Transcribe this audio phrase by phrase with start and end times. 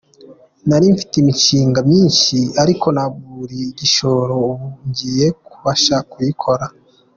[0.67, 6.65] Nari mfite imishinga myinshi ariko naburiye igishoro ubu ngiye kubasha kuyikora.